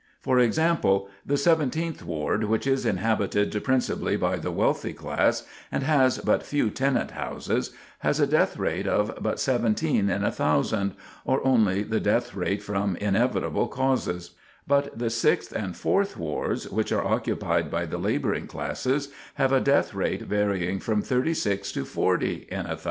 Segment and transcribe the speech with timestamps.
[0.19, 6.17] For example, the Seventeenth Ward, which is inhabited principally by the wealthy class and has
[6.17, 11.83] but few tenant houses, has a death rate of but 17 in 1,000, or only
[11.83, 14.31] the death rate from inevitable causes;
[14.65, 19.61] but the Sixth and Fourth Wards, which are occupied by the laboring classes, have a
[19.61, 22.79] death rate varying from 36 to 40 in 1,000.